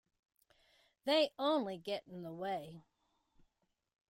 They 1.05 1.31
only 1.37 1.77
get 1.77 2.07
in 2.07 2.23
the 2.23 2.33
way. 2.33 2.81